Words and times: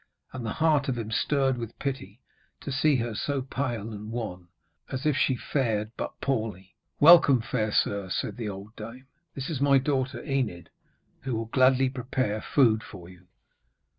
And 0.33 0.43
the 0.43 0.53
heart 0.53 0.89
of 0.89 0.97
him 0.97 1.11
stirred 1.11 1.59
with 1.59 1.77
pity 1.77 2.19
to 2.61 2.71
see 2.71 2.95
her 2.95 3.13
so 3.13 3.43
pale 3.43 3.91
and 3.93 4.11
wan, 4.11 4.47
as 4.89 5.05
if 5.05 5.15
she 5.15 5.35
fared 5.35 5.91
but 5.95 6.19
poorly. 6.21 6.73
'Welcome, 6.99 7.39
fair 7.39 7.71
sir,' 7.71 8.09
said 8.09 8.35
the 8.35 8.49
old 8.49 8.75
dame. 8.75 9.05
'This 9.35 9.51
is 9.51 9.61
my 9.61 9.77
daughter 9.77 10.23
Enid, 10.25 10.71
who 11.21 11.35
will 11.35 11.45
gladly 11.45 11.87
prepare 11.87 12.41
food 12.41 12.81
for 12.81 13.09
you.' 13.09 13.27